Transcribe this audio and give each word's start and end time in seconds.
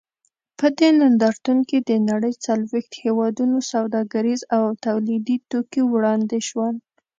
په 0.59 0.67
دې 0.77 0.89
نندارتون 1.01 1.57
کې 1.69 1.77
د 1.89 1.91
نړۍ 2.09 2.33
څلوېښتو 2.45 2.97
هېوادونو 3.05 3.57
سوداګریز 3.71 4.41
او 4.57 4.63
تولیدي 4.85 5.37
توکي 5.49 5.81
وړاندې 5.93 6.39
شول. 6.47 6.75